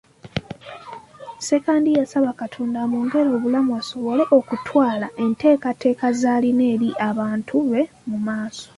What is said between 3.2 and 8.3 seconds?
obulamu asobole okutwala enteekateeka z'alina eri abantu be mu